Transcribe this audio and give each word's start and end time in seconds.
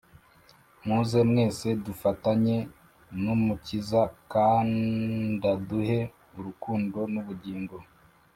Muze 0.85 1.19
mwesedufatanye 1.29 2.57
N'Umukiza, 3.23 4.01
kand' 4.31 5.43
aduhe 5.53 5.99
Urukundo 6.37 6.99
n'ubugingo. 7.13 7.75